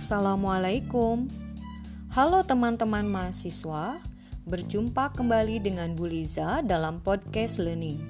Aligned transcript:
Assalamualaikum. 0.00 1.28
Halo 2.16 2.40
teman-teman 2.40 3.04
mahasiswa, 3.04 4.00
berjumpa 4.48 5.12
kembali 5.12 5.60
dengan 5.60 5.92
Bu 5.92 6.08
Liza 6.08 6.64
dalam 6.64 7.04
podcast 7.04 7.60
Learning. 7.60 8.00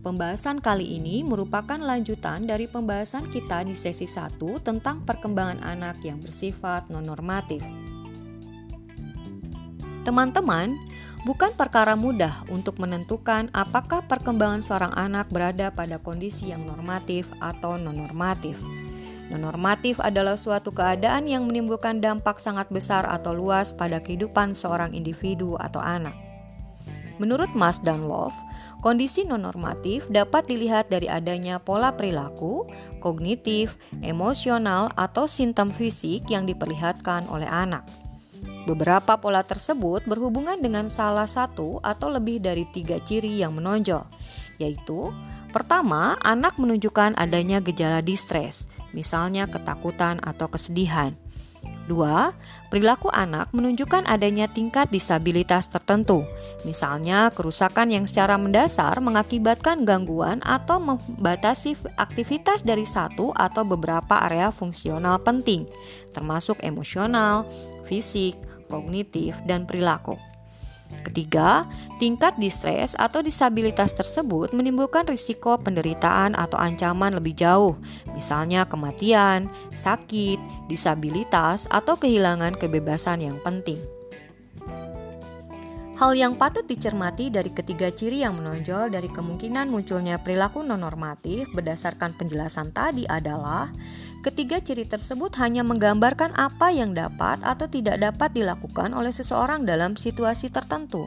Pembahasan 0.00 0.56
kali 0.64 0.96
ini 0.96 1.20
merupakan 1.20 1.76
lanjutan 1.76 2.48
dari 2.48 2.64
pembahasan 2.64 3.28
kita 3.28 3.60
di 3.60 3.76
sesi 3.76 4.08
1 4.08 4.40
tentang 4.64 5.04
perkembangan 5.04 5.60
anak 5.60 6.00
yang 6.00 6.16
bersifat 6.16 6.88
non-normatif. 6.88 7.60
Teman-teman, 10.08 10.72
bukan 11.28 11.52
perkara 11.60 11.92
mudah 11.92 12.48
untuk 12.48 12.80
menentukan 12.80 13.52
apakah 13.52 14.00
perkembangan 14.08 14.64
seorang 14.64 14.96
anak 14.96 15.28
berada 15.28 15.68
pada 15.68 16.00
kondisi 16.00 16.56
yang 16.56 16.64
normatif 16.64 17.28
atau 17.36 17.76
non-normatif. 17.76 18.56
Non-normatif 19.32 20.02
adalah 20.04 20.36
suatu 20.36 20.74
keadaan 20.74 21.24
yang 21.24 21.48
menimbulkan 21.48 22.00
dampak 22.04 22.36
sangat 22.36 22.68
besar 22.68 23.08
atau 23.08 23.32
luas 23.32 23.72
pada 23.72 24.02
kehidupan 24.02 24.52
seorang 24.52 24.92
individu 24.92 25.56
atau 25.56 25.80
anak. 25.80 26.12
Menurut 27.16 27.48
Mas 27.54 27.78
dan 27.80 28.04
Love, 28.04 28.34
kondisi 28.84 29.24
non-normatif 29.24 30.10
dapat 30.10 30.44
dilihat 30.50 30.90
dari 30.90 31.06
adanya 31.08 31.62
pola 31.62 31.94
perilaku, 31.94 32.68
kognitif, 32.98 33.78
emosional, 34.02 34.90
atau 34.98 35.24
simptom 35.24 35.70
fisik 35.70 36.26
yang 36.28 36.44
diperlihatkan 36.44 37.30
oleh 37.30 37.46
anak. 37.46 37.86
Beberapa 38.64 39.20
pola 39.20 39.44
tersebut 39.44 40.04
berhubungan 40.08 40.56
dengan 40.60 40.88
salah 40.88 41.28
satu 41.28 41.80
atau 41.80 42.08
lebih 42.12 42.40
dari 42.40 42.64
tiga 42.72 43.00
ciri 43.00 43.40
yang 43.40 43.56
menonjol, 43.56 44.04
yaitu 44.56 45.12
pertama, 45.52 46.16
anak 46.24 46.56
menunjukkan 46.56 47.14
adanya 47.16 47.60
gejala 47.60 48.00
distres, 48.00 48.68
misalnya 48.94 49.50
ketakutan 49.50 50.22
atau 50.22 50.46
kesedihan. 50.48 51.12
Dua, 51.84 52.32
perilaku 52.72 53.12
anak 53.12 53.52
menunjukkan 53.52 54.08
adanya 54.08 54.48
tingkat 54.48 54.88
disabilitas 54.88 55.68
tertentu, 55.68 56.24
misalnya 56.64 57.28
kerusakan 57.32 57.92
yang 57.92 58.08
secara 58.08 58.40
mendasar 58.40 58.96
mengakibatkan 59.04 59.84
gangguan 59.84 60.40
atau 60.44 60.80
membatasi 60.80 61.76
aktivitas 62.00 62.64
dari 62.64 62.88
satu 62.88 63.36
atau 63.36 63.68
beberapa 63.68 64.16
area 64.24 64.48
fungsional 64.48 65.20
penting, 65.20 65.68
termasuk 66.16 66.56
emosional, 66.64 67.44
fisik, 67.84 68.36
kognitif, 68.72 69.36
dan 69.44 69.68
perilaku. 69.68 70.16
Ketiga, 71.04 71.68
tingkat 72.00 72.36
distres 72.40 72.96
atau 72.96 73.20
disabilitas 73.20 73.92
tersebut 73.92 74.50
menimbulkan 74.56 75.04
risiko 75.04 75.56
penderitaan 75.60 76.32
atau 76.34 76.56
ancaman 76.56 77.14
lebih 77.14 77.36
jauh, 77.36 77.76
misalnya 78.16 78.64
kematian, 78.64 79.46
sakit, 79.72 80.40
disabilitas, 80.66 81.68
atau 81.68 81.94
kehilangan 82.00 82.56
kebebasan 82.56 83.20
yang 83.20 83.38
penting. 83.44 83.78
Hal 85.94 86.10
yang 86.18 86.34
patut 86.34 86.66
dicermati 86.66 87.30
dari 87.30 87.54
ketiga 87.54 87.86
ciri 87.86 88.26
yang 88.26 88.34
menonjol 88.34 88.90
dari 88.90 89.06
kemungkinan 89.06 89.70
munculnya 89.70 90.18
perilaku 90.18 90.66
non-normatif 90.66 91.46
berdasarkan 91.54 92.18
penjelasan 92.18 92.74
tadi 92.74 93.06
adalah 93.06 93.70
Ketiga 94.24 94.56
ciri 94.56 94.88
tersebut 94.88 95.36
hanya 95.36 95.60
menggambarkan 95.60 96.32
apa 96.32 96.72
yang 96.72 96.96
dapat 96.96 97.44
atau 97.44 97.68
tidak 97.68 98.00
dapat 98.00 98.32
dilakukan 98.32 98.96
oleh 98.96 99.12
seseorang 99.12 99.68
dalam 99.68 100.00
situasi 100.00 100.48
tertentu. 100.48 101.04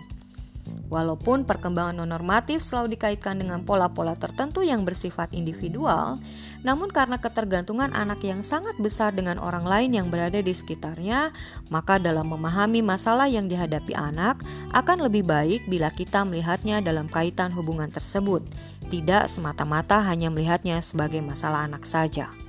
Walaupun 0.94 1.44
perkembangan 1.44 1.98
non-normatif 1.98 2.62
selalu 2.62 2.94
dikaitkan 2.94 3.42
dengan 3.42 3.66
pola-pola 3.66 4.14
tertentu 4.14 4.62
yang 4.62 4.86
bersifat 4.86 5.34
individual, 5.34 6.22
namun 6.62 6.94
karena 6.94 7.18
ketergantungan 7.18 7.90
anak 7.92 8.22
yang 8.22 8.46
sangat 8.46 8.78
besar 8.78 9.12
dengan 9.18 9.42
orang 9.42 9.66
lain 9.66 9.98
yang 9.98 10.08
berada 10.14 10.38
di 10.38 10.54
sekitarnya, 10.54 11.34
maka 11.74 11.98
dalam 11.98 12.30
memahami 12.30 12.86
masalah 12.86 13.25
yang 13.25 13.50
dihadapi 13.50 13.97
anak 13.97 14.40
akan 14.78 15.09
lebih 15.09 15.25
baik 15.25 15.66
bila 15.66 15.90
kita 15.90 16.22
melihatnya 16.22 16.80
dalam 16.86 17.09
kaitan 17.09 17.50
hubungan 17.50 17.90
tersebut, 17.90 18.46
tidak 18.94 19.25
semata-mata 19.25 20.06
hanya 20.06 20.30
melihatnya 20.30 20.80
sebagai 20.80 21.20
masalah 21.20 21.66
anak 21.68 21.84
saja. 21.84 22.47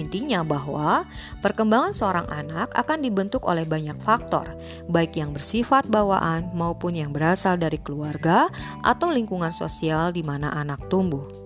Intinya 0.00 0.40
bahwa 0.40 1.04
perkembangan 1.44 1.92
seorang 1.92 2.26
anak 2.32 2.72
akan 2.72 3.04
dibentuk 3.04 3.44
oleh 3.44 3.68
banyak 3.68 4.00
faktor, 4.00 4.48
baik 4.88 5.20
yang 5.20 5.36
bersifat 5.36 5.84
bawaan 5.84 6.48
maupun 6.56 6.96
yang 6.96 7.12
berasal 7.12 7.60
dari 7.60 7.76
keluarga 7.76 8.48
atau 8.80 9.12
lingkungan 9.12 9.52
sosial 9.52 10.08
di 10.14 10.24
mana 10.24 10.48
anak 10.56 10.88
tumbuh. 10.88 11.42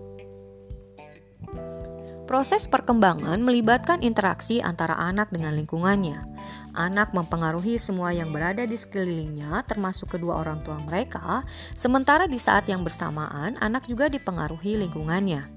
Proses 2.27 2.67
perkembangan 2.67 3.39
melibatkan 3.39 4.03
interaksi 4.03 4.59
antara 4.59 4.99
anak 4.99 5.31
dengan 5.31 5.55
lingkungannya. 5.55 6.27
Anak 6.75 7.15
mempengaruhi 7.15 7.79
semua 7.79 8.11
yang 8.11 8.35
berada 8.35 8.67
di 8.67 8.75
sekelilingnya, 8.75 9.63
termasuk 9.63 10.19
kedua 10.19 10.43
orang 10.43 10.59
tua 10.67 10.83
mereka, 10.83 11.47
sementara 11.73 12.27
di 12.27 12.37
saat 12.37 12.67
yang 12.67 12.83
bersamaan 12.83 13.55
anak 13.63 13.87
juga 13.87 14.11
dipengaruhi 14.11 14.75
lingkungannya. 14.75 15.56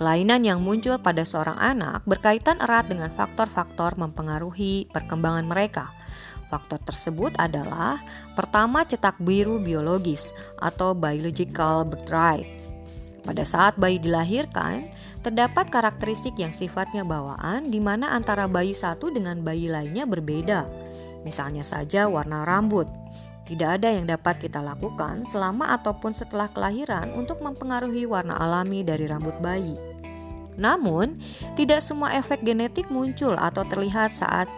Kelainan 0.00 0.48
yang 0.48 0.64
muncul 0.64 0.96
pada 0.96 1.28
seorang 1.28 1.60
anak 1.60 2.08
berkaitan 2.08 2.56
erat 2.56 2.88
dengan 2.88 3.12
faktor-faktor 3.12 4.00
mempengaruhi 4.00 4.88
perkembangan 4.88 5.44
mereka. 5.44 5.92
Faktor 6.48 6.80
tersebut 6.80 7.36
adalah 7.36 8.00
pertama 8.32 8.80
cetak 8.80 9.20
biru 9.20 9.60
biologis 9.60 10.32
atau 10.56 10.96
biological 10.96 11.84
birthright. 11.84 12.48
Pada 13.28 13.44
saat 13.44 13.76
bayi 13.76 14.00
dilahirkan, 14.00 14.88
terdapat 15.20 15.68
karakteristik 15.68 16.32
yang 16.40 16.48
sifatnya 16.48 17.04
bawaan 17.04 17.68
di 17.68 17.76
mana 17.76 18.16
antara 18.16 18.48
bayi 18.48 18.72
satu 18.72 19.12
dengan 19.12 19.44
bayi 19.44 19.68
lainnya 19.68 20.08
berbeda. 20.08 20.64
Misalnya 21.28 21.60
saja 21.60 22.08
warna 22.08 22.48
rambut. 22.48 22.88
Tidak 23.44 23.68
ada 23.68 23.92
yang 23.92 24.08
dapat 24.08 24.40
kita 24.40 24.64
lakukan 24.64 25.28
selama 25.28 25.76
ataupun 25.76 26.16
setelah 26.16 26.48
kelahiran 26.48 27.12
untuk 27.12 27.44
mempengaruhi 27.44 28.08
warna 28.08 28.32
alami 28.40 28.80
dari 28.80 29.04
rambut 29.04 29.36
bayi. 29.44 29.89
Namun, 30.58 31.18
tidak 31.54 31.84
semua 31.84 32.16
efek 32.16 32.42
genetik 32.42 32.88
muncul 32.88 33.36
atau 33.38 33.62
terlihat 33.68 34.10
saat 34.10 34.50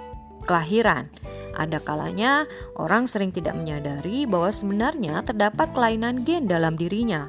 kelahiran. 0.44 1.08
Ada 1.52 1.84
kalanya 1.84 2.48
orang 2.80 3.04
sering 3.04 3.28
tidak 3.28 3.52
menyadari 3.52 4.24
bahwa 4.24 4.48
sebenarnya 4.48 5.20
terdapat 5.20 5.68
kelainan 5.76 6.24
gen 6.24 6.48
dalam 6.48 6.76
dirinya. 6.76 7.28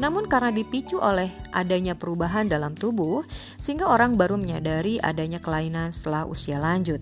Namun 0.00 0.26
karena 0.26 0.50
dipicu 0.50 0.96
oleh 0.96 1.28
adanya 1.52 1.92
perubahan 1.94 2.48
dalam 2.48 2.72
tubuh, 2.74 3.22
sehingga 3.60 3.86
orang 3.86 4.16
baru 4.16 4.40
menyadari 4.40 4.96
adanya 4.98 5.38
kelainan 5.38 5.92
setelah 5.92 6.24
usia 6.24 6.56
lanjut. 6.56 6.98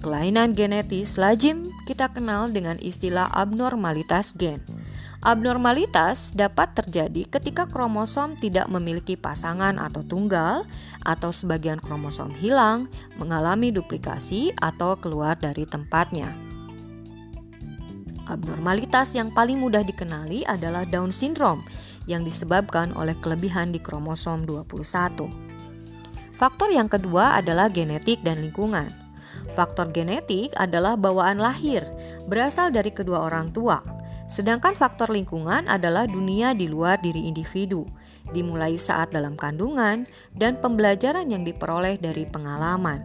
Kelainan 0.00 0.56
genetis 0.56 1.20
lazim 1.20 1.68
kita 1.84 2.08
kenal 2.08 2.48
dengan 2.48 2.80
istilah 2.80 3.28
abnormalitas 3.36 4.32
gen. 4.32 4.64
Abnormalitas 5.20 6.32
dapat 6.32 6.72
terjadi 6.72 7.28
ketika 7.28 7.68
kromosom 7.68 8.40
tidak 8.40 8.64
memiliki 8.72 9.20
pasangan 9.20 9.76
atau 9.76 10.00
tunggal, 10.00 10.64
atau 11.04 11.28
sebagian 11.28 11.76
kromosom 11.76 12.32
hilang, 12.32 12.88
mengalami 13.20 13.68
duplikasi, 13.68 14.56
atau 14.64 14.96
keluar 14.96 15.36
dari 15.36 15.68
tempatnya. 15.68 16.32
Abnormalitas 18.32 19.12
yang 19.12 19.28
paling 19.28 19.60
mudah 19.60 19.84
dikenali 19.84 20.48
adalah 20.48 20.88
Down 20.88 21.12
syndrome 21.12 21.60
yang 22.08 22.24
disebabkan 22.24 22.96
oleh 22.96 23.12
kelebihan 23.20 23.76
di 23.76 23.80
kromosom 23.82 24.48
21. 24.48 25.28
Faktor 26.40 26.72
yang 26.72 26.88
kedua 26.88 27.36
adalah 27.36 27.68
genetik 27.68 28.24
dan 28.24 28.40
lingkungan. 28.40 28.88
Faktor 29.52 29.92
genetik 29.92 30.56
adalah 30.56 30.96
bawaan 30.96 31.36
lahir, 31.36 31.84
berasal 32.24 32.72
dari 32.72 32.88
kedua 32.88 33.28
orang 33.28 33.52
tua. 33.52 33.99
Sedangkan 34.30 34.78
faktor 34.78 35.10
lingkungan 35.10 35.66
adalah 35.66 36.06
dunia 36.06 36.54
di 36.54 36.70
luar 36.70 37.02
diri 37.02 37.26
individu, 37.26 37.82
dimulai 38.30 38.78
saat 38.78 39.10
dalam 39.10 39.34
kandungan 39.34 40.06
dan 40.38 40.54
pembelajaran 40.62 41.26
yang 41.26 41.42
diperoleh 41.42 41.98
dari 41.98 42.30
pengalaman. 42.30 43.02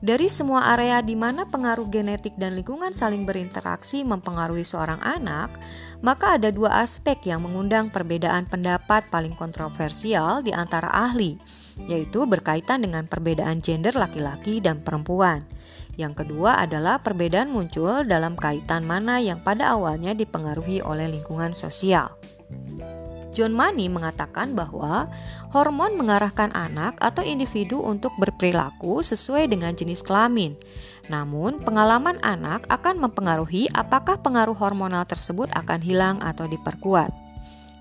Dari 0.00 0.32
semua 0.32 0.64
area 0.72 1.04
di 1.04 1.12
mana 1.12 1.44
pengaruh 1.44 1.84
genetik 1.92 2.32
dan 2.40 2.56
lingkungan 2.56 2.96
saling 2.96 3.28
berinteraksi 3.28 4.00
mempengaruhi 4.00 4.64
seorang 4.64 4.96
anak, 5.00 5.52
maka 6.00 6.40
ada 6.40 6.48
dua 6.48 6.80
aspek 6.80 7.20
yang 7.28 7.44
mengundang 7.44 7.92
perbedaan 7.92 8.48
pendapat 8.48 9.12
paling 9.12 9.36
kontroversial 9.36 10.40
di 10.40 10.56
antara 10.56 10.88
ahli, 10.88 11.36
yaitu 11.84 12.24
berkaitan 12.24 12.80
dengan 12.80 13.04
perbedaan 13.08 13.60
gender 13.60 13.92
laki-laki 13.92 14.64
dan 14.64 14.80
perempuan. 14.80 15.44
Yang 15.98 16.24
kedua 16.24 16.60
adalah 16.60 17.02
perbedaan 17.02 17.50
muncul 17.50 18.06
dalam 18.06 18.38
kaitan 18.38 18.86
mana 18.86 19.18
yang 19.18 19.42
pada 19.42 19.74
awalnya 19.74 20.14
dipengaruhi 20.14 20.84
oleh 20.84 21.10
lingkungan 21.10 21.54
sosial. 21.56 22.10
John 23.30 23.54
Money 23.54 23.86
mengatakan 23.86 24.58
bahwa 24.58 25.06
hormon 25.54 25.94
mengarahkan 25.94 26.50
anak 26.50 26.98
atau 26.98 27.22
individu 27.22 27.78
untuk 27.78 28.10
berperilaku 28.18 29.06
sesuai 29.06 29.46
dengan 29.46 29.70
jenis 29.70 30.02
kelamin. 30.02 30.58
Namun, 31.06 31.62
pengalaman 31.62 32.18
anak 32.26 32.66
akan 32.66 32.98
mempengaruhi 32.98 33.70
apakah 33.70 34.18
pengaruh 34.18 34.54
hormonal 34.54 35.06
tersebut 35.06 35.46
akan 35.54 35.78
hilang 35.78 36.18
atau 36.22 36.50
diperkuat. 36.50 37.29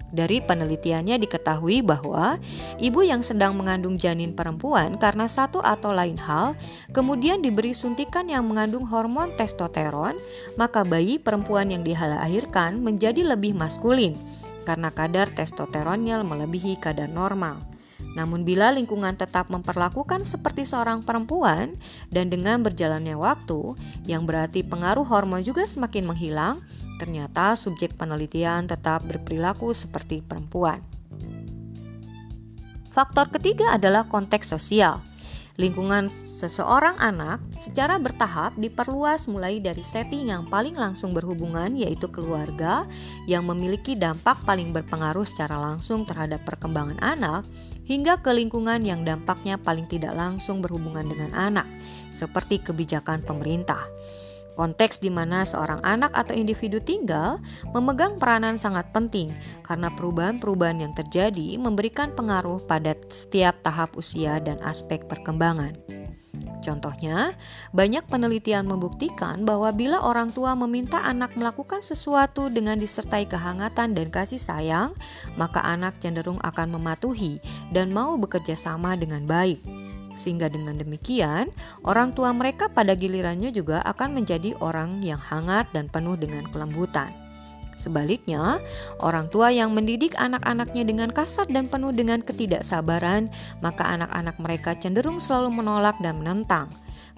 Dari 0.09 0.41
penelitiannya 0.41 1.21
diketahui 1.21 1.85
bahwa 1.85 2.41
ibu 2.81 3.05
yang 3.05 3.21
sedang 3.21 3.53
mengandung 3.53 3.93
janin 3.93 4.33
perempuan 4.33 4.97
karena 4.97 5.29
satu 5.29 5.61
atau 5.61 5.93
lain 5.93 6.17
hal 6.17 6.57
kemudian 6.97 7.45
diberi 7.45 7.77
suntikan 7.77 8.25
yang 8.25 8.49
mengandung 8.49 8.89
hormon 8.89 9.29
testosteron, 9.37 10.17
maka 10.57 10.81
bayi 10.81 11.21
perempuan 11.21 11.69
yang 11.69 11.85
dilahirkan 11.85 12.81
menjadi 12.81 13.21
lebih 13.21 13.53
maskulin 13.53 14.17
karena 14.65 14.89
kadar 14.89 15.29
testosteronnya 15.29 16.25
melebihi 16.25 16.81
kadar 16.81 17.09
normal. 17.09 17.61
Namun 18.17 18.41
bila 18.41 18.73
lingkungan 18.73 19.13
tetap 19.13 19.53
memperlakukan 19.53 20.25
seperti 20.25 20.65
seorang 20.65 21.05
perempuan 21.05 21.77
dan 22.09 22.33
dengan 22.33 22.65
berjalannya 22.65 23.13
waktu, 23.13 23.77
yang 24.09 24.25
berarti 24.25 24.65
pengaruh 24.65 25.05
hormon 25.05 25.45
juga 25.45 25.65
semakin 25.69 26.09
menghilang, 26.09 26.57
ternyata 26.99 27.55
subjek 27.55 27.95
penelitian 27.95 28.67
tetap 28.67 29.07
berperilaku 29.07 29.71
seperti 29.71 30.19
perempuan. 30.19 30.83
Faktor 32.91 33.31
ketiga 33.31 33.79
adalah 33.79 34.03
konteks 34.11 34.51
sosial. 34.51 34.99
Lingkungan 35.59 36.07
seseorang 36.07 36.95
anak 37.03 37.43
secara 37.51 37.99
bertahap 37.99 38.55
diperluas 38.55 39.27
mulai 39.27 39.59
dari 39.59 39.83
setting 39.83 40.31
yang 40.31 40.47
paling 40.47 40.71
langsung 40.71 41.11
berhubungan 41.11 41.75
yaitu 41.75 42.07
keluarga 42.07 42.87
yang 43.27 43.43
memiliki 43.43 43.91
dampak 43.91 44.39
paling 44.47 44.71
berpengaruh 44.71 45.27
secara 45.27 45.59
langsung 45.59 46.07
terhadap 46.07 46.47
perkembangan 46.47 46.95
anak 47.03 47.43
hingga 47.83 48.23
ke 48.23 48.31
lingkungan 48.31 48.87
yang 48.87 49.03
dampaknya 49.03 49.59
paling 49.59 49.83
tidak 49.91 50.15
langsung 50.15 50.63
berhubungan 50.63 51.03
dengan 51.11 51.35
anak 51.35 51.67
seperti 52.07 52.63
kebijakan 52.63 53.19
pemerintah. 53.27 53.83
Konteks 54.59 54.99
di 54.99 55.07
mana 55.07 55.47
seorang 55.47 55.79
anak 55.87 56.11
atau 56.11 56.35
individu 56.35 56.83
tinggal 56.83 57.39
memegang 57.71 58.19
peranan 58.19 58.59
sangat 58.59 58.91
penting 58.91 59.31
karena 59.63 59.87
perubahan-perubahan 59.95 60.83
yang 60.83 60.91
terjadi 60.91 61.55
memberikan 61.55 62.11
pengaruh 62.11 62.59
pada 62.67 62.91
setiap 63.07 63.55
tahap 63.63 63.95
usia 63.95 64.35
dan 64.43 64.59
aspek 64.67 65.07
perkembangan. 65.07 65.71
Contohnya, 66.59 67.39
banyak 67.71 68.03
penelitian 68.11 68.67
membuktikan 68.67 69.47
bahwa 69.47 69.71
bila 69.71 70.03
orang 70.03 70.27
tua 70.27 70.59
meminta 70.59 70.99
anak 71.07 71.39
melakukan 71.39 71.79
sesuatu 71.79 72.51
dengan 72.51 72.75
disertai 72.75 73.31
kehangatan 73.31 73.95
dan 73.95 74.11
kasih 74.11 74.43
sayang, 74.43 74.91
maka 75.39 75.63
anak 75.63 76.03
cenderung 76.03 76.35
akan 76.43 76.75
mematuhi 76.75 77.39
dan 77.71 77.95
mau 77.95 78.19
bekerja 78.19 78.59
sama 78.59 78.99
dengan 78.99 79.23
baik 79.23 79.78
sehingga 80.19 80.51
dengan 80.51 80.75
demikian 80.75 81.47
orang 81.87 82.11
tua 82.11 82.35
mereka 82.35 82.67
pada 82.67 82.91
gilirannya 82.91 83.55
juga 83.55 83.79
akan 83.87 84.19
menjadi 84.19 84.59
orang 84.59 84.99
yang 84.99 85.23
hangat 85.23 85.71
dan 85.71 85.87
penuh 85.87 86.19
dengan 86.19 86.43
kelembutan. 86.51 87.15
Sebaliknya, 87.79 88.59
orang 88.99 89.31
tua 89.31 89.55
yang 89.55 89.71
mendidik 89.71 90.11
anak-anaknya 90.19 90.83
dengan 90.83 91.07
kasar 91.07 91.47
dan 91.47 91.71
penuh 91.71 91.95
dengan 91.95 92.19
ketidaksabaran, 92.19 93.31
maka 93.63 93.87
anak-anak 93.87 94.35
mereka 94.35 94.75
cenderung 94.75 95.15
selalu 95.15 95.63
menolak 95.63 95.95
dan 96.03 96.19
menentang. 96.19 96.67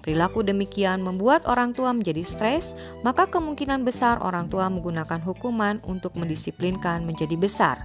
Perilaku 0.06 0.46
demikian 0.46 1.02
membuat 1.02 1.46
orang 1.50 1.74
tua 1.74 1.90
menjadi 1.90 2.22
stres, 2.22 2.78
maka 3.02 3.26
kemungkinan 3.26 3.82
besar 3.82 4.22
orang 4.22 4.46
tua 4.46 4.70
menggunakan 4.70 5.18
hukuman 5.18 5.82
untuk 5.82 6.14
mendisiplinkan 6.14 7.02
menjadi 7.06 7.34
besar, 7.34 7.78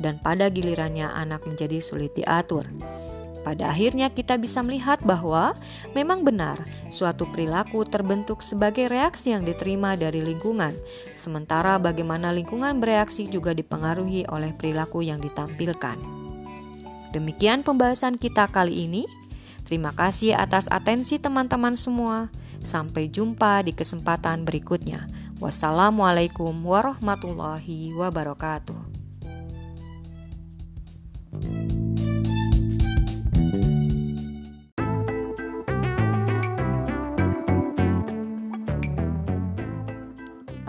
dan 0.00 0.16
pada 0.20 0.48
gilirannya 0.48 1.08
anak 1.12 1.44
menjadi 1.44 1.84
sulit 1.84 2.16
diatur. 2.16 2.64
Pada 3.42 3.74
akhirnya 3.74 4.06
kita 4.06 4.38
bisa 4.38 4.62
melihat 4.62 5.02
bahwa 5.02 5.58
memang 5.98 6.22
benar 6.22 6.62
suatu 6.94 7.26
perilaku 7.26 7.82
terbentuk 7.82 8.38
sebagai 8.38 8.86
reaksi 8.86 9.34
yang 9.34 9.42
diterima 9.42 9.98
dari 9.98 10.22
lingkungan, 10.22 10.78
sementara 11.18 11.74
bagaimana 11.82 12.30
lingkungan 12.30 12.78
bereaksi 12.78 13.26
juga 13.26 13.50
dipengaruhi 13.50 14.30
oleh 14.30 14.54
perilaku 14.54 15.02
yang 15.02 15.18
ditampilkan. 15.18 15.98
Demikian 17.12 17.66
pembahasan 17.66 18.16
kita 18.16 18.48
kali 18.48 18.88
ini. 18.88 19.04
Terima 19.66 19.92
kasih 19.92 20.38
atas 20.38 20.70
atensi 20.70 21.18
teman-teman 21.18 21.74
semua. 21.76 22.32
Sampai 22.62 23.10
jumpa 23.10 23.66
di 23.66 23.74
kesempatan 23.74 24.46
berikutnya. 24.46 25.10
Wassalamualaikum 25.42 26.54
warahmatullahi 26.62 27.90
wabarakatuh. 27.98 28.91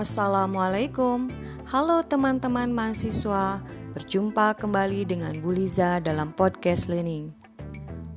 Assalamualaikum, 0.03 1.31
halo 1.71 2.03
teman-teman 2.03 2.67
mahasiswa. 2.75 3.63
Berjumpa 3.95 4.51
kembali 4.59 5.07
dengan 5.07 5.31
Bu 5.39 5.55
Liza 5.55 6.03
dalam 6.03 6.35
podcast 6.35 6.91
Learning. 6.91 7.31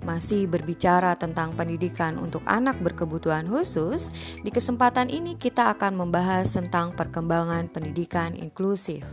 Masih 0.02 0.50
berbicara 0.50 1.14
tentang 1.14 1.54
pendidikan 1.54 2.18
untuk 2.18 2.42
anak 2.42 2.82
berkebutuhan 2.82 3.46
khusus, 3.46 4.10
di 4.42 4.50
kesempatan 4.50 5.06
ini 5.14 5.38
kita 5.38 5.70
akan 5.78 5.94
membahas 5.94 6.58
tentang 6.58 6.90
perkembangan 6.90 7.70
pendidikan 7.70 8.34
inklusif. 8.34 9.06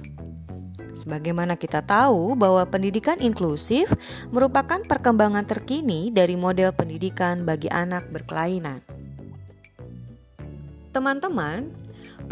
Sebagaimana 0.98 1.54
kita 1.54 1.86
tahu 1.86 2.34
bahwa 2.34 2.66
pendidikan 2.66 3.22
inklusif 3.22 3.94
merupakan 4.34 4.82
perkembangan 4.82 5.46
terkini 5.46 6.10
dari 6.10 6.34
model 6.34 6.74
pendidikan 6.74 7.46
bagi 7.46 7.70
anak 7.70 8.10
berkelainan. 8.10 8.82
Teman-teman, 10.90 11.83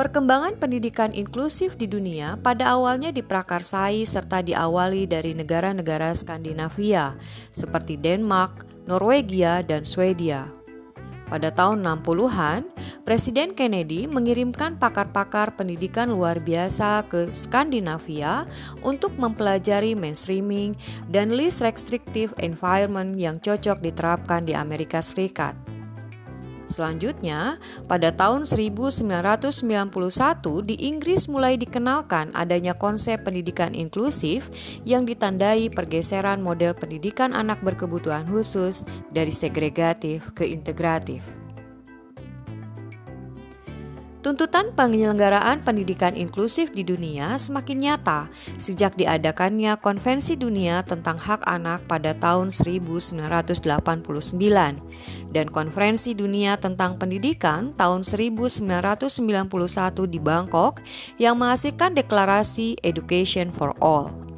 Perkembangan 0.01 0.57
pendidikan 0.57 1.13
inklusif 1.13 1.77
di 1.77 1.86
dunia 1.86 2.33
pada 2.42 2.74
awalnya 2.74 3.13
diprakarsai 3.13 4.01
serta 4.01 4.42
diawali 4.42 5.06
dari 5.06 5.38
negara-negara 5.38 6.09
Skandinavia 6.18 7.13
seperti 7.53 8.01
Denmark, 8.01 8.65
Norwegia, 8.89 9.62
dan 9.62 9.86
Swedia. 9.86 10.50
Pada 11.30 11.53
tahun 11.53 11.86
60-an, 11.86 12.65
Presiden 13.06 13.53
Kennedy 13.53 14.09
mengirimkan 14.09 14.81
pakar-pakar 14.81 15.53
pendidikan 15.53 16.09
luar 16.09 16.42
biasa 16.42 17.06
ke 17.06 17.30
Skandinavia 17.30 18.50
untuk 18.81 19.13
mempelajari 19.21 19.94
mainstreaming 19.94 20.74
dan 21.13 21.30
least 21.30 21.62
restrictive 21.62 22.33
environment 22.42 23.21
yang 23.21 23.38
cocok 23.38 23.77
diterapkan 23.86 24.50
di 24.50 24.57
Amerika 24.57 24.98
Serikat. 24.98 25.71
Selanjutnya, 26.72 27.60
pada 27.92 28.16
tahun 28.16 28.48
1991 28.48 29.92
di 30.64 30.76
Inggris 30.88 31.28
mulai 31.28 31.60
dikenalkan 31.60 32.32
adanya 32.32 32.72
konsep 32.72 33.20
pendidikan 33.28 33.76
inklusif 33.76 34.48
yang 34.88 35.04
ditandai 35.04 35.68
pergeseran 35.68 36.40
model 36.40 36.72
pendidikan 36.72 37.36
anak 37.36 37.60
berkebutuhan 37.60 38.24
khusus 38.24 38.88
dari 39.12 39.36
segregatif 39.36 40.32
ke 40.32 40.48
integratif. 40.48 41.50
Tuntutan 44.22 44.70
penyelenggaraan 44.78 45.66
pendidikan 45.66 46.13
inklusif 46.13 46.70
di 46.78 46.86
dunia 46.86 47.42
semakin 47.42 47.78
nyata 47.82 48.30
sejak 48.54 48.94
diadakannya 48.94 49.82
Konvensi 49.82 50.38
Dunia 50.38 50.86
tentang 50.86 51.18
Hak 51.18 51.42
Anak 51.42 51.90
pada 51.90 52.13
tahun 52.13 52.54
1989 52.54 53.66
dan 55.34 55.46
Konferensi 55.50 56.13
Dunia 56.13 56.54
tentang 56.62 57.01
Pendidikan 57.01 57.74
tahun 57.74 58.06
1991 58.06 59.50
di 60.06 60.22
Bangkok 60.22 60.78
yang 61.18 61.42
menghasilkan 61.42 61.98
deklarasi 61.98 62.78
Education 62.86 63.50
for 63.50 63.74
All. 63.82 64.31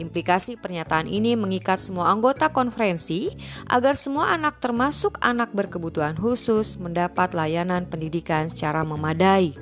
Implikasi 0.00 0.56
pernyataan 0.56 1.04
ini 1.04 1.36
mengikat 1.36 1.76
semua 1.76 2.08
anggota 2.08 2.48
konferensi 2.48 3.28
agar 3.68 4.00
semua 4.00 4.32
anak 4.32 4.56
termasuk 4.56 5.20
anak 5.20 5.52
berkebutuhan 5.52 6.16
khusus 6.16 6.80
mendapat 6.80 7.36
layanan 7.36 7.84
pendidikan 7.84 8.48
secara 8.48 8.80
memadai. 8.80 9.52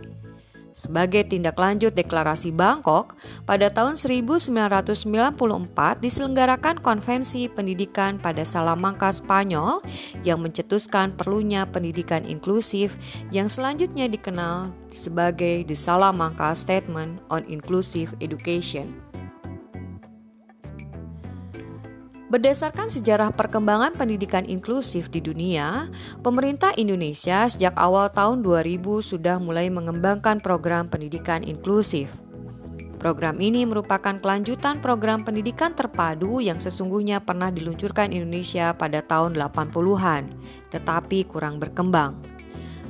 Sebagai 0.79 1.27
tindak 1.27 1.59
lanjut 1.59 1.91
deklarasi 1.91 2.55
Bangkok, 2.55 3.19
pada 3.43 3.67
tahun 3.67 3.99
1994 3.99 5.11
diselenggarakan 5.99 6.79
konvensi 6.79 7.51
pendidikan 7.51 8.23
pada 8.23 8.47
Salamanca, 8.47 9.11
Spanyol 9.11 9.83
yang 10.23 10.39
mencetuskan 10.39 11.19
perlunya 11.19 11.67
pendidikan 11.67 12.23
inklusif 12.23 12.95
yang 13.35 13.51
selanjutnya 13.51 14.07
dikenal 14.07 14.71
sebagai 14.95 15.67
The 15.67 15.75
Salamanca 15.75 16.55
Statement 16.55 17.27
on 17.27 17.43
Inclusive 17.51 18.15
Education. 18.23 19.08
Berdasarkan 22.29 22.93
sejarah 22.93 23.33
perkembangan 23.33 23.97
pendidikan 23.97 24.45
inklusif 24.45 25.09
di 25.09 25.25
dunia, 25.25 25.89
pemerintah 26.21 26.77
Indonesia 26.77 27.49
sejak 27.49 27.73
awal 27.81 28.13
tahun 28.13 28.45
2000 28.45 28.85
sudah 29.01 29.41
mulai 29.41 29.73
mengembangkan 29.73 30.37
program 30.45 30.93
pendidikan 30.93 31.41
inklusif. 31.41 32.13
Program 33.01 33.41
ini 33.41 33.65
merupakan 33.65 34.13
kelanjutan 34.21 34.85
program 34.85 35.25
pendidikan 35.25 35.73
terpadu 35.73 36.45
yang 36.45 36.61
sesungguhnya 36.61 37.25
pernah 37.25 37.49
diluncurkan 37.49 38.13
Indonesia 38.13 38.77
pada 38.77 39.01
tahun 39.01 39.33
80-an, 39.33 40.29
tetapi 40.69 41.25
kurang 41.25 41.57
berkembang. 41.57 42.13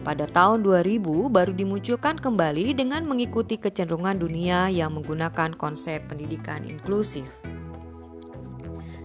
Pada 0.03 0.27
tahun 0.27 0.67
2000 0.67 1.31
baru 1.31 1.55
dimunculkan 1.55 2.19
kembali 2.19 2.75
dengan 2.75 3.07
mengikuti 3.07 3.55
kecenderungan 3.55 4.19
dunia 4.19 4.67
yang 4.67 4.99
menggunakan 4.99 5.55
konsep 5.55 6.03
pendidikan 6.11 6.67
inklusif. 6.67 7.48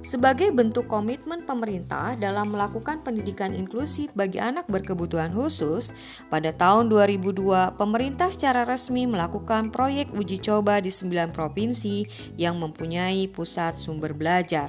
Sebagai 0.03 0.51
bentuk 0.51 0.91
komitmen 0.91 1.47
pemerintah 1.47 2.19
dalam 2.19 2.51
melakukan 2.51 3.07
pendidikan 3.07 3.55
inklusif 3.55 4.11
bagi 4.11 4.35
anak 4.35 4.67
berkebutuhan 4.67 5.31
khusus, 5.31 5.95
pada 6.27 6.51
tahun 6.51 6.91
2002 6.91 7.79
pemerintah 7.79 8.27
secara 8.27 8.67
resmi 8.67 9.07
melakukan 9.07 9.71
proyek 9.71 10.11
uji 10.11 10.43
coba 10.43 10.83
di 10.83 10.91
9 10.91 11.31
provinsi 11.31 12.03
yang 12.35 12.59
mempunyai 12.59 13.31
pusat 13.31 13.79
sumber 13.79 14.11
belajar. 14.11 14.67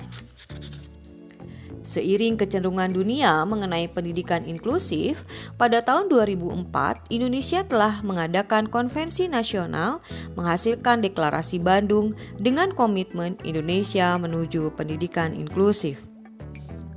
Seiring 1.85 2.41
kecenderungan 2.41 2.97
dunia 2.97 3.45
mengenai 3.45 3.93
pendidikan 3.93 4.41
inklusif, 4.49 5.29
pada 5.61 5.85
tahun 5.85 6.09
2004 6.09 7.13
Indonesia 7.13 7.61
telah 7.69 8.01
mengadakan 8.01 8.73
konvensi 8.73 9.29
nasional 9.29 10.01
menghasilkan 10.33 11.05
deklarasi 11.05 11.61
Bandung 11.61 12.17
dengan 12.41 12.73
komitmen 12.73 13.37
Indonesia 13.45 14.17
menuju 14.17 14.73
pendidikan 14.73 15.37
inklusif 15.37 16.14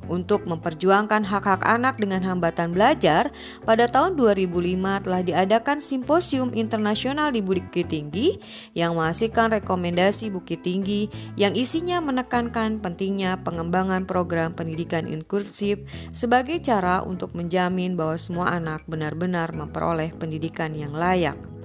untuk 0.08 0.48
memperjuangkan 0.48 1.24
hak-hak 1.28 1.64
anak 1.64 2.00
dengan 2.00 2.24
hambatan 2.24 2.72
belajar, 2.72 3.32
pada 3.64 3.88
tahun 3.88 4.16
2005 4.16 5.04
telah 5.04 5.22
diadakan 5.24 5.84
Simposium 5.84 6.56
Internasional 6.56 7.32
di 7.32 7.44
Bukit 7.44 7.92
Tinggi 7.92 8.40
yang 8.74 8.96
menghasilkan 8.96 9.60
rekomendasi 9.60 10.32
Bukit 10.32 10.64
Tinggi 10.64 11.08
yang 11.36 11.56
isinya 11.56 12.00
menekankan 12.00 12.80
pentingnya 12.80 13.40
pengembangan 13.44 14.08
program 14.08 14.56
pendidikan 14.56 15.08
inklusif 15.08 15.84
sebagai 16.16 16.60
cara 16.64 17.04
untuk 17.04 17.36
menjamin 17.36 18.00
bahwa 18.00 18.16
semua 18.20 18.56
anak 18.56 18.84
benar-benar 18.88 19.52
memperoleh 19.52 20.12
pendidikan 20.16 20.74
yang 20.74 20.96
layak. 20.96 21.57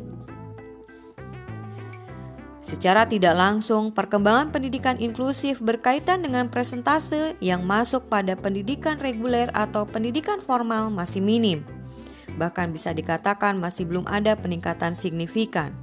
Secara 2.62 3.10
tidak 3.10 3.34
langsung, 3.34 3.90
perkembangan 3.90 4.54
pendidikan 4.54 4.94
inklusif 5.02 5.58
berkaitan 5.58 6.22
dengan 6.22 6.46
presentase 6.46 7.34
yang 7.42 7.66
masuk 7.66 8.06
pada 8.06 8.38
pendidikan 8.38 9.02
reguler 9.02 9.50
atau 9.50 9.82
pendidikan 9.82 10.38
formal 10.38 10.86
masih 10.86 11.18
minim. 11.18 11.66
Bahkan 12.38 12.70
bisa 12.70 12.94
dikatakan 12.94 13.58
masih 13.58 13.90
belum 13.90 14.06
ada 14.06 14.38
peningkatan 14.38 14.94
signifikan. 14.94 15.74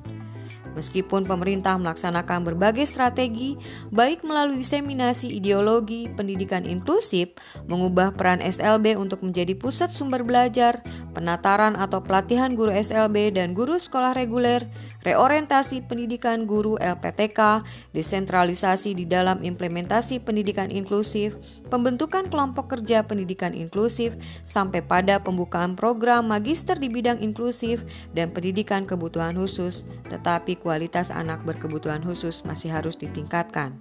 Meskipun 0.77 1.25
pemerintah 1.25 1.75
melaksanakan 1.75 2.45
berbagai 2.45 2.87
strategi, 2.87 3.59
baik 3.91 4.23
melalui 4.23 4.61
diseminasi 4.61 5.27
ideologi 5.27 6.07
pendidikan 6.07 6.63
inklusif, 6.63 7.35
mengubah 7.65 8.15
peran 8.15 8.39
SLB 8.39 8.95
untuk 8.95 9.25
menjadi 9.25 9.57
pusat 9.57 9.91
sumber 9.91 10.23
belajar, 10.23 10.79
penataran 11.11 11.75
atau 11.75 11.99
pelatihan 12.05 12.53
guru 12.53 12.71
SLB 12.71 13.35
dan 13.35 13.57
guru 13.57 13.75
sekolah 13.75 14.13
reguler, 14.13 14.63
reorientasi 15.03 15.87
pendidikan 15.87 16.43
guru 16.43 16.75
LPTK, 16.79 17.63
desentralisasi 17.95 18.95
di 18.95 19.05
dalam 19.07 19.39
implementasi 19.43 20.19
pendidikan 20.23 20.67
inklusif, 20.67 21.35
pembentukan 21.71 22.27
kelompok 22.27 22.77
kerja 22.77 23.03
pendidikan 23.03 23.55
inklusif, 23.55 24.15
sampai 24.43 24.83
pada 24.83 25.19
pembukaan 25.21 25.73
program 25.77 26.27
magister 26.27 26.75
di 26.75 26.91
bidang 26.91 27.23
inklusif 27.23 27.83
dan 28.11 28.31
pendidikan 28.31 28.83
kebutuhan 28.83 29.35
khusus, 29.39 29.87
tetapi 30.11 30.59
kualitas 30.59 31.13
anak 31.13 31.43
berkebutuhan 31.47 32.03
khusus 32.03 32.43
masih 32.43 32.71
harus 32.73 32.99
ditingkatkan. 32.99 33.77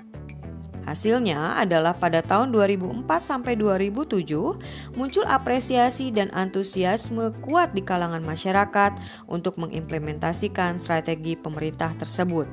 Hasilnya 0.88 1.60
adalah 1.60 1.92
pada 1.92 2.24
tahun 2.24 2.48
2004 2.48 3.04
sampai 3.20 3.60
2007 3.60 4.96
muncul 4.96 5.24
apresiasi 5.28 6.08
dan 6.08 6.32
antusiasme 6.32 7.28
kuat 7.44 7.76
di 7.76 7.84
kalangan 7.84 8.24
masyarakat 8.24 8.96
untuk 9.28 9.60
mengimplementasikan 9.60 10.80
strategi 10.80 11.36
pemerintah 11.36 11.92
tersebut. 11.92 12.48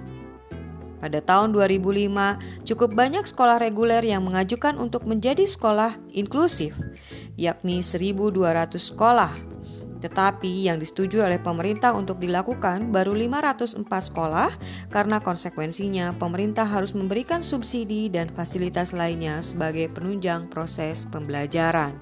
Pada 0.99 1.23
tahun 1.23 1.55
2005, 1.55 2.67
cukup 2.67 2.91
banyak 2.91 3.23
sekolah 3.23 3.55
reguler 3.55 4.03
yang 4.03 4.27
mengajukan 4.27 4.75
untuk 4.83 5.07
menjadi 5.07 5.47
sekolah 5.47 5.95
inklusif, 6.11 6.75
yakni 7.39 7.79
1.200 7.79 8.35
sekolah 8.75 9.54
tetapi 10.05 10.69
yang 10.69 10.77
disetujui 10.77 11.17
oleh 11.17 11.41
pemerintah 11.41 11.97
untuk 11.97 12.21
dilakukan 12.21 12.93
baru 12.93 13.17
504 13.17 13.89
sekolah 13.89 14.53
karena 14.93 15.17
konsekuensinya 15.17 16.13
pemerintah 16.21 16.69
harus 16.69 16.93
memberikan 16.93 17.41
subsidi 17.41 18.05
dan 18.13 18.29
fasilitas 18.29 18.93
lainnya 18.93 19.41
sebagai 19.41 19.89
penunjang 19.89 20.45
proses 20.45 21.09
pembelajaran. 21.09 21.97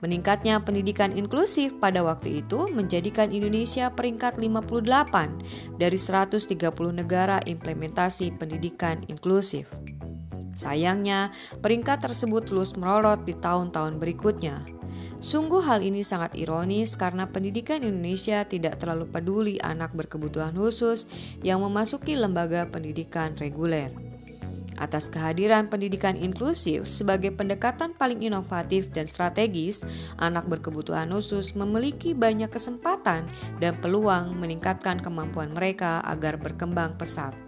Meningkatnya 0.00 0.60
pendidikan 0.64 1.12
inklusif 1.12 1.76
pada 1.76 2.00
waktu 2.00 2.40
itu 2.44 2.68
menjadikan 2.72 3.32
Indonesia 3.32 3.92
peringkat 3.92 4.40
58 4.40 5.76
dari 5.76 5.98
130 6.00 6.52
negara 6.92 7.40
implementasi 7.44 8.32
pendidikan 8.36 9.00
inklusif. 9.12 9.68
Sayangnya, 10.56 11.36
peringkat 11.60 12.00
tersebut 12.00 12.48
terus 12.48 12.80
merorot 12.80 13.28
di 13.28 13.36
tahun-tahun 13.36 14.00
berikutnya. 14.00 14.75
Sungguh 15.20 15.64
hal 15.64 15.82
ini 15.82 16.04
sangat 16.04 16.36
ironis 16.36 16.94
karena 16.94 17.26
pendidikan 17.26 17.82
Indonesia 17.82 18.44
tidak 18.46 18.78
terlalu 18.78 19.08
peduli 19.08 19.56
anak 19.58 19.96
berkebutuhan 19.96 20.54
khusus 20.54 21.08
yang 21.40 21.64
memasuki 21.64 22.14
lembaga 22.14 22.68
pendidikan 22.68 23.34
reguler. 23.40 23.90
Atas 24.76 25.08
kehadiran 25.08 25.72
pendidikan 25.72 26.20
inklusif 26.20 26.84
sebagai 26.84 27.32
pendekatan 27.32 27.96
paling 27.96 28.20
inovatif 28.28 28.92
dan 28.92 29.08
strategis, 29.08 29.80
anak 30.20 30.44
berkebutuhan 30.52 31.08
khusus 31.16 31.56
memiliki 31.56 32.12
banyak 32.12 32.52
kesempatan 32.52 33.24
dan 33.56 33.72
peluang 33.80 34.36
meningkatkan 34.36 35.00
kemampuan 35.00 35.48
mereka 35.56 36.04
agar 36.04 36.36
berkembang 36.36 36.92
pesat. 37.00 37.45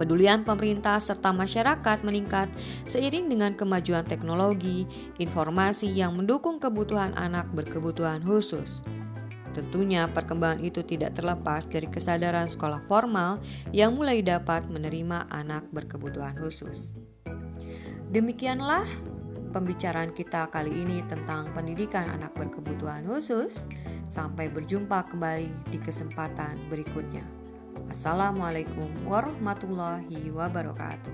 Kepedulian 0.00 0.48
pemerintah 0.48 0.96
serta 0.96 1.28
masyarakat 1.28 2.08
meningkat 2.08 2.48
seiring 2.88 3.28
dengan 3.28 3.52
kemajuan 3.52 4.00
teknologi, 4.08 4.88
informasi 5.20 5.92
yang 5.92 6.16
mendukung 6.16 6.56
kebutuhan 6.56 7.12
anak 7.20 7.44
berkebutuhan 7.52 8.24
khusus. 8.24 8.80
Tentunya 9.52 10.08
perkembangan 10.08 10.64
itu 10.64 10.80
tidak 10.80 11.20
terlepas 11.20 11.68
dari 11.68 11.84
kesadaran 11.84 12.48
sekolah 12.48 12.80
formal 12.88 13.44
yang 13.76 13.92
mulai 13.92 14.24
dapat 14.24 14.72
menerima 14.72 15.28
anak 15.28 15.68
berkebutuhan 15.68 16.32
khusus. 16.32 16.96
Demikianlah 18.08 18.88
pembicaraan 19.52 20.16
kita 20.16 20.48
kali 20.48 20.80
ini 20.80 21.04
tentang 21.12 21.52
pendidikan 21.52 22.08
anak 22.08 22.32
berkebutuhan 22.40 23.04
khusus. 23.04 23.68
Sampai 24.08 24.48
berjumpa 24.48 25.12
kembali 25.12 25.68
di 25.68 25.76
kesempatan 25.76 26.56
berikutnya. 26.72 27.39
Assalamualaikum 27.90 28.86
warahmatullahi 29.10 30.30
wabarakatuh. 30.30 31.10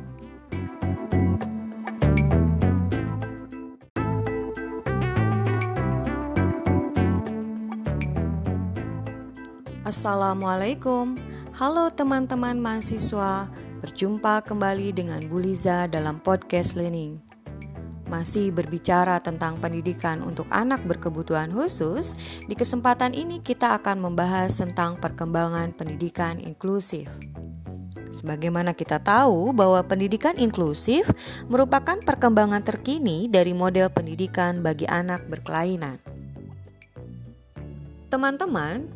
Assalamualaikum, 9.88 11.16
halo 11.56 11.88
teman-teman 11.96 12.60
mahasiswa. 12.60 13.48
Berjumpa 13.80 14.44
kembali 14.44 14.92
dengan 14.92 15.24
Bu 15.32 15.40
Liza 15.40 15.88
dalam 15.88 16.20
podcast 16.20 16.76
Learning 16.76 17.25
masih 18.06 18.54
berbicara 18.54 19.18
tentang 19.22 19.58
pendidikan 19.58 20.22
untuk 20.22 20.46
anak 20.50 20.82
berkebutuhan 20.86 21.50
khusus, 21.50 22.14
di 22.46 22.54
kesempatan 22.54 23.12
ini 23.14 23.42
kita 23.42 23.76
akan 23.78 24.02
membahas 24.02 24.58
tentang 24.58 24.98
perkembangan 24.98 25.74
pendidikan 25.74 26.38
inklusif. 26.38 27.10
Sebagaimana 28.10 28.72
kita 28.72 29.02
tahu 29.02 29.52
bahwa 29.52 29.82
pendidikan 29.84 30.38
inklusif 30.38 31.10
merupakan 31.50 31.98
perkembangan 32.00 32.62
terkini 32.64 33.28
dari 33.28 33.52
model 33.52 33.92
pendidikan 33.92 34.64
bagi 34.64 34.88
anak 34.88 35.26
berkelainan. 35.28 36.00
Teman-teman, 38.06 38.86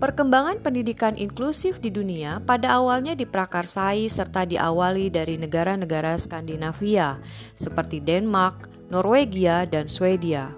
Perkembangan 0.00 0.64
pendidikan 0.64 1.12
inklusif 1.12 1.76
di 1.76 1.92
dunia 1.92 2.40
pada 2.48 2.80
awalnya 2.80 3.12
diprakarsai 3.12 4.08
serta 4.08 4.48
diawali 4.48 5.12
dari 5.12 5.36
negara-negara 5.36 6.16
Skandinavia 6.16 7.20
seperti 7.52 8.00
Denmark, 8.00 8.88
Norwegia, 8.88 9.68
dan 9.68 9.84
Swedia. 9.84 10.56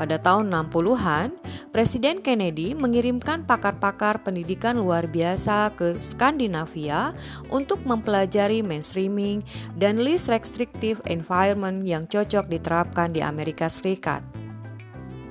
Pada 0.00 0.16
tahun 0.16 0.48
60-an, 0.48 1.36
Presiden 1.76 2.24
Kennedy 2.24 2.72
mengirimkan 2.72 3.44
pakar-pakar 3.44 4.24
pendidikan 4.24 4.80
luar 4.80 5.12
biasa 5.12 5.76
ke 5.76 6.00
Skandinavia 6.00 7.12
untuk 7.52 7.84
mempelajari 7.84 8.64
mainstreaming 8.64 9.44
dan 9.76 10.00
least 10.00 10.32
restrictive 10.32 11.04
environment 11.04 11.84
yang 11.84 12.08
cocok 12.08 12.48
diterapkan 12.48 13.12
di 13.12 13.20
Amerika 13.20 13.68
Serikat. 13.68 14.43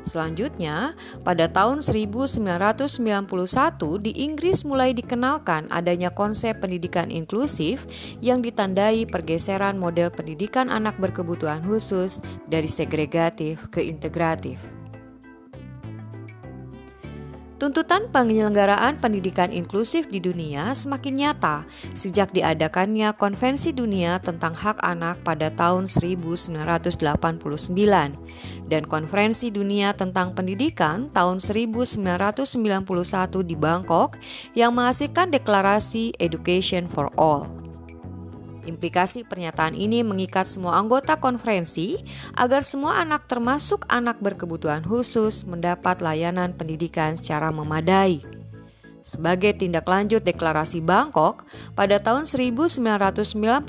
Selanjutnya, 0.03 0.99
pada 1.23 1.47
tahun 1.47 1.79
1991 1.79 4.03
di 4.03 4.11
Inggris 4.19 4.67
mulai 4.67 4.91
dikenalkan 4.91 5.71
adanya 5.71 6.11
konsep 6.11 6.59
pendidikan 6.59 7.07
inklusif 7.07 7.87
yang 8.19 8.43
ditandai 8.43 9.07
pergeseran 9.07 9.79
model 9.79 10.11
pendidikan 10.11 10.67
anak 10.67 10.99
berkebutuhan 10.99 11.63
khusus 11.63 12.19
dari 12.51 12.67
segregatif 12.67 13.71
ke 13.71 13.79
integratif. 13.79 14.82
Tuntutan 17.63 18.11
penyelenggaraan 18.11 18.99
pendidikan 18.99 19.47
inklusif 19.47 20.11
di 20.11 20.19
dunia 20.19 20.75
semakin 20.75 21.15
nyata 21.15 21.63
sejak 21.95 22.35
diadakannya 22.35 23.15
Konvensi 23.15 23.71
Dunia 23.71 24.19
tentang 24.19 24.51
Hak 24.51 24.83
Anak 24.83 25.23
pada 25.23 25.47
tahun 25.47 25.87
1989 25.87 26.99
dan 28.67 28.83
Konferensi 28.83 29.47
Dunia 29.47 29.95
tentang 29.95 30.35
Pendidikan 30.35 31.07
tahun 31.15 31.39
1991 31.39 32.03
di 33.47 33.55
Bangkok 33.55 34.19
yang 34.59 34.75
menghasilkan 34.75 35.31
deklarasi 35.31 36.19
Education 36.19 36.91
for 36.91 37.15
All. 37.15 37.62
Implikasi 38.63 39.27
pernyataan 39.27 39.75
ini 39.75 40.07
mengikat 40.07 40.47
semua 40.47 40.79
anggota 40.79 41.19
konferensi 41.19 41.99
agar 42.39 42.63
semua 42.63 43.03
anak 43.03 43.27
termasuk 43.27 43.83
anak 43.91 44.23
berkebutuhan 44.23 44.87
khusus 44.87 45.43
mendapat 45.43 45.99
layanan 45.99 46.55
pendidikan 46.55 47.19
secara 47.19 47.51
memadai. 47.51 48.23
Sebagai 49.03 49.51
tindak 49.59 49.83
lanjut 49.83 50.23
deklarasi 50.23 50.79
Bangkok, 50.79 51.43
pada 51.75 51.99
tahun 51.99 52.23
1994 52.23 53.67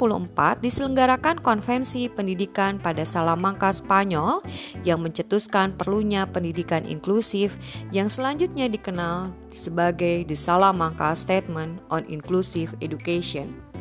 diselenggarakan 0.63 1.43
konvensi 1.43 2.07
pendidikan 2.07 2.79
pada 2.79 3.03
Salamanca, 3.03 3.75
Spanyol 3.75 4.39
yang 4.87 5.03
mencetuskan 5.03 5.75
perlunya 5.75 6.31
pendidikan 6.31 6.87
inklusif 6.87 7.59
yang 7.91 8.07
selanjutnya 8.07 8.71
dikenal 8.71 9.35
sebagai 9.51 10.23
The 10.23 10.39
Salamanca 10.39 11.11
Statement 11.19 11.83
on 11.91 12.07
Inclusive 12.07 12.71
Education. 12.79 13.74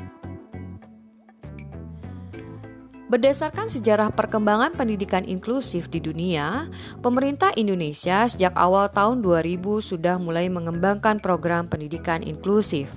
Berdasarkan 3.13 3.69
sejarah 3.69 4.09
perkembangan 4.09 4.73
pendidikan 4.73 5.21
inklusif 5.21 5.85
di 5.85 6.01
dunia, 6.01 6.65
pemerintah 7.05 7.53
Indonesia 7.53 8.25
sejak 8.25 8.57
awal 8.57 8.89
tahun 8.89 9.21
2000 9.21 9.61
sudah 9.85 10.17
mulai 10.17 10.49
mengembangkan 10.49 11.21
program 11.21 11.69
pendidikan 11.69 12.25
inklusif. 12.25 12.89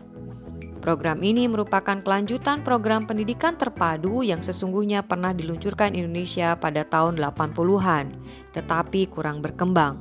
Program 0.80 1.20
ini 1.20 1.44
merupakan 1.52 2.00
kelanjutan 2.00 2.64
program 2.64 3.04
pendidikan 3.04 3.60
terpadu 3.60 4.24
yang 4.24 4.40
sesungguhnya 4.40 5.04
pernah 5.04 5.36
diluncurkan 5.36 5.92
Indonesia 5.92 6.56
pada 6.56 6.88
tahun 6.88 7.20
80-an, 7.20 8.16
tetapi 8.56 9.12
kurang 9.12 9.44
berkembang. 9.44 10.00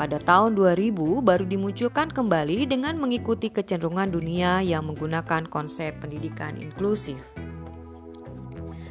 Pada 0.00 0.16
tahun 0.16 0.56
2000 0.56 0.96
baru 1.20 1.44
dimunculkan 1.44 2.08
kembali 2.08 2.64
dengan 2.72 2.96
mengikuti 2.96 3.52
kecenderungan 3.52 4.16
dunia 4.16 4.64
yang 4.64 4.88
menggunakan 4.88 5.44
konsep 5.44 5.92
pendidikan 6.00 6.56
inklusif. 6.56 7.20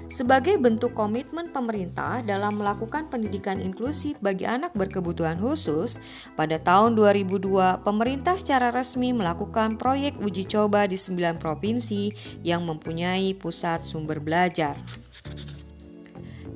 Sebagai 0.06 0.62
bentuk 0.62 0.94
komitmen 0.94 1.50
pemerintah 1.50 2.22
dalam 2.22 2.62
melakukan 2.62 3.10
pendidikan 3.10 3.58
inklusif 3.58 4.16
bagi 4.22 4.46
anak 4.46 4.78
berkebutuhan 4.78 5.42
khusus, 5.42 5.98
pada 6.38 6.62
tahun 6.62 6.94
2002 6.94 7.82
pemerintah 7.82 8.38
secara 8.38 8.70
resmi 8.70 9.18
melakukan 9.18 9.82
proyek 9.82 10.14
uji 10.22 10.46
coba 10.46 10.86
di 10.86 10.94
9 10.96 11.42
provinsi 11.42 12.14
yang 12.46 12.64
mempunyai 12.70 13.34
pusat 13.34 13.82
sumber 13.82 14.22
belajar. 14.22 14.78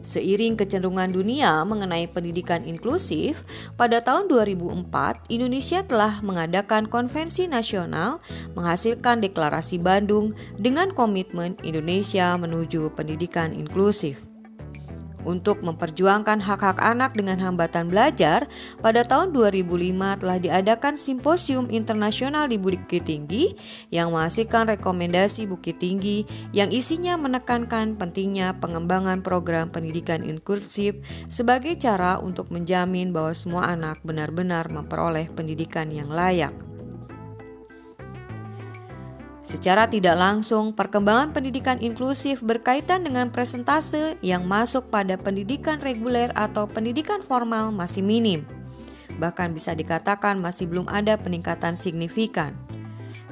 Seiring 0.09 0.57
kecenderungan 0.57 1.13
dunia 1.13 1.61
mengenai 1.69 2.09
pendidikan 2.09 2.65
inklusif, 2.65 3.45
pada 3.77 4.01
tahun 4.01 4.25
2004 4.25 5.29
Indonesia 5.29 5.85
telah 5.85 6.17
mengadakan 6.25 6.89
konvensi 6.89 7.45
nasional 7.45 8.17
menghasilkan 8.57 9.21
deklarasi 9.21 9.77
Bandung 9.77 10.33
dengan 10.57 10.89
komitmen 10.97 11.53
Indonesia 11.61 12.33
menuju 12.41 12.97
pendidikan 12.97 13.53
inklusif. 13.53 14.28
Untuk 15.27 15.59
memperjuangkan 15.59 16.39
hak-hak 16.39 16.79
anak 16.79 17.11
dengan 17.11 17.43
hambatan 17.43 17.91
belajar, 17.91 18.47
pada 18.79 19.03
tahun 19.03 19.35
2005 19.35 20.23
telah 20.23 20.37
diadakan 20.39 20.95
Simposium 20.95 21.67
Internasional 21.67 22.47
di 22.47 22.55
Bukit 22.55 23.03
Tinggi 23.03 23.51
yang 23.91 24.15
menghasilkan 24.15 24.71
rekomendasi 24.79 25.43
Bukit 25.51 25.83
Tinggi 25.83 26.23
yang 26.55 26.71
isinya 26.71 27.19
menekankan 27.19 27.99
pentingnya 27.99 28.55
pengembangan 28.63 29.19
program 29.19 29.67
pendidikan 29.67 30.23
inklusif 30.23 30.95
sebagai 31.27 31.75
cara 31.75 32.23
untuk 32.23 32.47
menjamin 32.47 33.11
bahwa 33.11 33.35
semua 33.35 33.75
anak 33.75 33.99
benar-benar 34.07 34.71
memperoleh 34.71 35.27
pendidikan 35.35 35.91
yang 35.91 36.07
layak. 36.07 36.55
Secara 39.49 39.89
tidak 39.89 40.13
langsung, 40.13 40.77
perkembangan 40.77 41.33
pendidikan 41.33 41.81
inklusif 41.81 42.37
berkaitan 42.45 43.01
dengan 43.01 43.33
presentase 43.33 44.13
yang 44.21 44.45
masuk 44.45 44.93
pada 44.93 45.17
pendidikan 45.17 45.81
reguler 45.81 46.29
atau 46.37 46.69
pendidikan 46.69 47.17
formal 47.25 47.73
masih 47.73 48.05
minim. 48.05 48.45
Bahkan 49.17 49.57
bisa 49.57 49.73
dikatakan 49.73 50.37
masih 50.37 50.69
belum 50.69 50.85
ada 50.85 51.17
peningkatan 51.17 51.73
signifikan. 51.73 52.53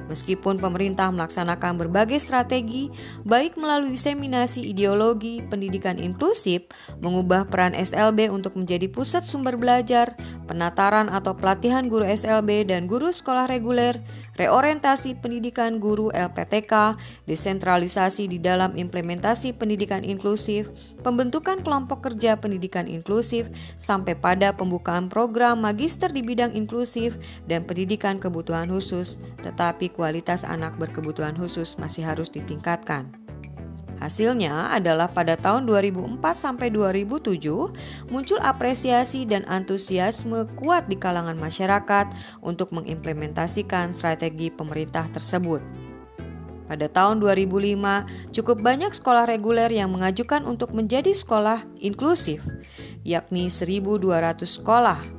Meskipun 0.08 0.56
pemerintah 0.56 1.12
melaksanakan 1.12 1.84
berbagai 1.84 2.16
strategi, 2.16 2.88
baik 3.28 3.60
melalui 3.60 3.92
diseminasi 3.92 4.64
ideologi 4.64 5.44
pendidikan 5.44 6.00
inklusif, 6.00 6.64
mengubah 7.04 7.44
peran 7.44 7.76
SLB 7.76 8.32
untuk 8.32 8.56
menjadi 8.56 8.88
pusat 8.88 9.22
sumber 9.28 9.60
belajar, 9.60 10.16
penataran 10.48 11.12
atau 11.12 11.36
pelatihan 11.36 11.92
guru 11.92 12.08
SLB 12.08 12.64
dan 12.72 12.88
guru 12.88 13.12
sekolah 13.12 13.52
reguler, 13.52 14.00
reorientasi 14.38 15.18
pendidikan 15.18 15.82
guru 15.82 16.08
LPTK, 16.14 16.96
desentralisasi 17.26 18.30
di 18.30 18.38
dalam 18.38 18.78
implementasi 18.78 19.52
pendidikan 19.58 20.06
inklusif, 20.06 20.70
pembentukan 21.02 21.60
kelompok 21.66 22.08
kerja 22.08 22.38
pendidikan 22.38 22.86
inklusif, 22.86 23.50
sampai 23.76 24.14
pada 24.14 24.54
pembukaan 24.54 25.10
program 25.10 25.60
magister 25.60 26.08
di 26.08 26.22
bidang 26.24 26.54
inklusif 26.54 27.18
dan 27.50 27.66
pendidikan 27.66 28.16
kebutuhan 28.16 28.70
khusus, 28.70 29.20
tetapi 29.42 29.90
kualitas 29.90 30.46
anak 30.46 30.78
berkebutuhan 30.78 31.34
khusus 31.34 31.76
masih 31.76 32.06
harus 32.06 32.30
ditingkatkan. 32.30 33.27
Hasilnya 33.98 34.70
adalah 34.70 35.10
pada 35.10 35.34
tahun 35.34 35.66
2004 35.66 36.22
sampai 36.34 36.70
2007 36.70 38.14
muncul 38.14 38.38
apresiasi 38.38 39.26
dan 39.26 39.42
antusiasme 39.50 40.46
kuat 40.54 40.86
di 40.86 40.94
kalangan 40.94 41.34
masyarakat 41.34 42.14
untuk 42.38 42.70
mengimplementasikan 42.70 43.90
strategi 43.90 44.54
pemerintah 44.54 45.10
tersebut. 45.10 45.58
Pada 46.68 46.84
tahun 46.86 47.18
2005, 47.24 48.30
cukup 48.30 48.60
banyak 48.60 48.92
sekolah 48.92 49.24
reguler 49.24 49.72
yang 49.72 49.88
mengajukan 49.88 50.44
untuk 50.44 50.76
menjadi 50.76 51.16
sekolah 51.16 51.64
inklusif, 51.80 52.44
yakni 53.08 53.48
1.200 53.48 54.44
sekolah 54.44 55.17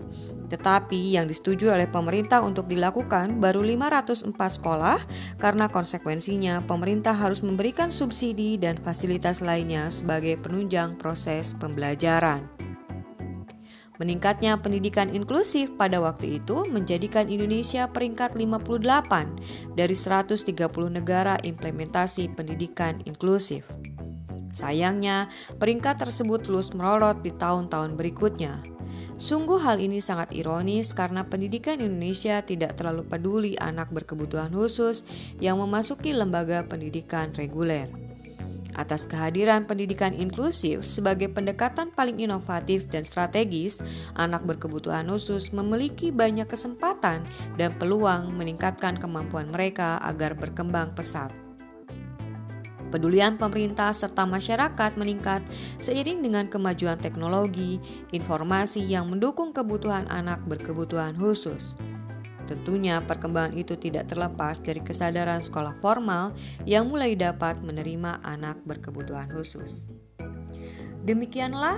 tetapi 0.50 1.16
yang 1.16 1.30
disetujui 1.30 1.70
oleh 1.70 1.86
pemerintah 1.86 2.42
untuk 2.42 2.66
dilakukan 2.66 3.38
baru 3.38 3.62
504 3.64 4.34
sekolah 4.34 5.00
karena 5.38 5.70
konsekuensinya 5.70 6.66
pemerintah 6.66 7.14
harus 7.14 7.46
memberikan 7.46 7.94
subsidi 7.94 8.58
dan 8.58 8.76
fasilitas 8.82 9.40
lainnya 9.46 9.88
sebagai 9.94 10.36
penunjang 10.42 10.98
proses 10.98 11.54
pembelajaran. 11.56 12.44
Meningkatnya 14.00 14.56
pendidikan 14.56 15.12
inklusif 15.12 15.76
pada 15.76 16.00
waktu 16.00 16.40
itu 16.40 16.64
menjadikan 16.72 17.28
Indonesia 17.28 17.84
peringkat 17.92 18.40
58 18.40 19.76
dari 19.76 19.92
130 19.92 20.56
negara 20.88 21.36
implementasi 21.44 22.32
pendidikan 22.32 22.96
inklusif. 23.04 23.68
Sayangnya, 24.56 25.28
peringkat 25.60 26.00
tersebut 26.00 26.48
terus 26.48 26.72
merorot 26.72 27.22
di 27.22 27.36
tahun-tahun 27.36 28.00
berikutnya. 28.00 28.79
Sungguh 29.20 29.60
hal 29.60 29.84
ini 29.84 30.00
sangat 30.00 30.32
ironis 30.32 30.96
karena 30.96 31.28
pendidikan 31.28 31.84
Indonesia 31.84 32.40
tidak 32.40 32.80
terlalu 32.80 33.04
peduli 33.04 33.54
anak 33.60 33.92
berkebutuhan 33.92 34.48
khusus 34.56 35.04
yang 35.44 35.60
memasuki 35.60 36.16
lembaga 36.16 36.64
pendidikan 36.64 37.36
reguler. 37.36 37.92
Atas 38.80 39.04
kehadiran 39.12 39.68
pendidikan 39.68 40.16
inklusif 40.16 40.88
sebagai 40.88 41.28
pendekatan 41.28 41.92
paling 41.92 42.16
inovatif 42.16 42.88
dan 42.88 43.04
strategis, 43.04 43.84
anak 44.16 44.48
berkebutuhan 44.48 45.12
khusus 45.12 45.52
memiliki 45.52 46.16
banyak 46.16 46.48
kesempatan 46.48 47.28
dan 47.60 47.76
peluang 47.76 48.32
meningkatkan 48.40 48.96
kemampuan 48.96 49.52
mereka 49.52 50.00
agar 50.00 50.32
berkembang 50.32 50.96
pesat. 50.96 51.49
Kepedulian 52.90 53.38
pemerintah 53.38 53.94
serta 53.94 54.26
masyarakat 54.26 54.98
meningkat 54.98 55.46
seiring 55.78 56.26
dengan 56.26 56.50
kemajuan 56.50 56.98
teknologi, 56.98 57.78
informasi 58.10 58.82
yang 58.82 59.14
mendukung 59.14 59.54
kebutuhan 59.54 60.10
anak 60.10 60.42
berkebutuhan 60.50 61.14
khusus. 61.14 61.78
Tentunya 62.50 62.98
perkembangan 63.06 63.54
itu 63.54 63.78
tidak 63.78 64.10
terlepas 64.10 64.58
dari 64.58 64.82
kesadaran 64.82 65.38
sekolah 65.38 65.78
formal 65.86 66.34
yang 66.66 66.90
mulai 66.90 67.14
dapat 67.14 67.62
menerima 67.62 68.26
anak 68.26 68.58
berkebutuhan 68.66 69.30
khusus. 69.30 69.86
Demikianlah 71.06 71.78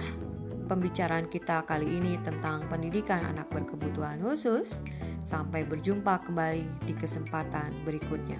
pembicaraan 0.71 1.27
kita 1.27 1.67
kali 1.67 1.99
ini 1.99 2.15
tentang 2.23 2.71
pendidikan 2.71 3.27
anak 3.27 3.51
berkebutuhan 3.51 4.23
khusus. 4.23 4.87
Sampai 5.27 5.67
berjumpa 5.67 6.23
kembali 6.23 6.87
di 6.87 6.95
kesempatan 6.95 7.83
berikutnya. 7.83 8.39